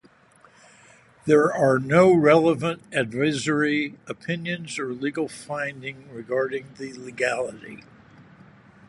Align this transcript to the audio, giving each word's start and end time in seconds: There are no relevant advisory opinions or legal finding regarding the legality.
There 1.27 1.53
are 1.53 1.77
no 1.77 2.11
relevant 2.11 2.81
advisory 2.91 3.99
opinions 4.07 4.79
or 4.79 4.93
legal 4.93 5.27
finding 5.27 6.09
regarding 6.11 6.73
the 6.79 6.93
legality. 6.93 7.83